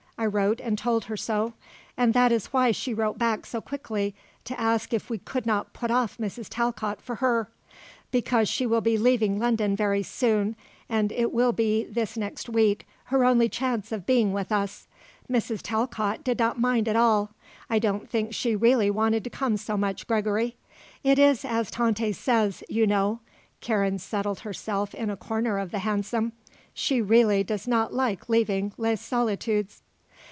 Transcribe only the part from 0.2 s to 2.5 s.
wrote and told her so, and that